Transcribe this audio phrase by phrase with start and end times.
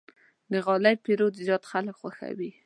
[0.51, 2.51] د غالۍ پېرود زیات خلک خوښوي.